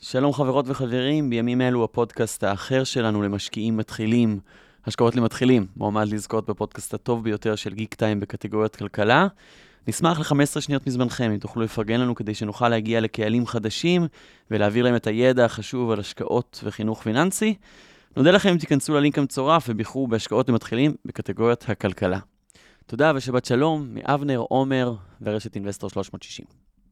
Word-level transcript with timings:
שלום 0.00 0.32
חברות 0.32 0.64
וחברים, 0.68 1.30
בימים 1.30 1.60
אלו 1.60 1.84
הפודקאסט 1.84 2.44
האחר 2.44 2.84
שלנו 2.84 3.22
למשקיעים 3.22 3.76
מתחילים, 3.76 4.40
השקעות 4.86 5.16
למתחילים, 5.16 5.66
מועמד 5.76 6.08
לזכות 6.08 6.50
בפודקאסט 6.50 6.94
הטוב 6.94 7.24
ביותר 7.24 7.56
של 7.56 7.74
גיק 7.74 7.94
טיים 7.94 8.20
בקטגוריית 8.20 8.76
כלכלה. 8.76 9.26
נשמח 9.88 10.18
ל-15 10.18 10.60
שניות 10.60 10.86
מזמנכם, 10.86 11.30
אם 11.30 11.38
תוכלו 11.38 11.62
לפרגן 11.62 12.00
לנו 12.00 12.14
כדי 12.14 12.34
שנוכל 12.34 12.68
להגיע 12.68 13.00
לקהלים 13.00 13.46
חדשים 13.46 14.06
ולהעביר 14.50 14.84
להם 14.84 14.96
את 14.96 15.06
הידע 15.06 15.44
החשוב 15.44 15.90
על 15.90 16.00
השקעות 16.00 16.60
וחינוך 16.64 17.02
פיננסי. 17.02 17.54
נודה 18.16 18.30
לכם 18.30 18.48
אם 18.48 18.58
תיכנסו 18.58 18.94
ללינק 18.94 19.18
המצורף 19.18 19.66
ובחרו 19.68 20.06
בהשקעות 20.06 20.48
למתחילים 20.48 20.94
בקטגוריית 21.04 21.68
הכלכלה. 21.68 22.18
תודה 22.86 23.12
ושבת 23.14 23.44
שלום 23.44 23.88
מאבנר, 23.90 24.38
עומר 24.38 24.94
ורשת 25.22 25.54
אינבסטור 25.54 25.90
360. 25.90 26.67